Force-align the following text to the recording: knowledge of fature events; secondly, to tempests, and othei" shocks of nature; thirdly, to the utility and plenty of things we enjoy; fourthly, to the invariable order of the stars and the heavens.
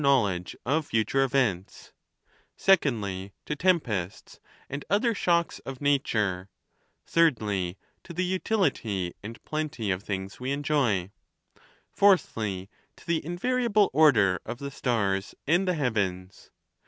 knowledge 0.01 0.55
of 0.65 0.87
fature 0.87 1.23
events; 1.23 1.93
secondly, 2.57 3.31
to 3.45 3.55
tempests, 3.55 4.39
and 4.67 4.83
othei" 4.89 5.15
shocks 5.15 5.59
of 5.59 5.79
nature; 5.79 6.49
thirdly, 7.05 7.77
to 8.03 8.11
the 8.11 8.25
utility 8.25 9.13
and 9.21 9.39
plenty 9.45 9.91
of 9.91 10.01
things 10.01 10.39
we 10.39 10.51
enjoy; 10.51 11.11
fourthly, 11.91 12.67
to 12.95 13.05
the 13.05 13.23
invariable 13.23 13.91
order 13.93 14.39
of 14.43 14.57
the 14.57 14.71
stars 14.71 15.35
and 15.45 15.67
the 15.67 15.75
heavens. 15.75 16.49